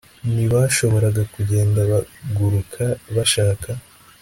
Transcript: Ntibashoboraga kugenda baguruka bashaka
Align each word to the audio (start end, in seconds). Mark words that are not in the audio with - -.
Ntibashoboraga 0.33 1.23
kugenda 1.33 1.79
baguruka 1.91 2.83
bashaka 3.15 3.69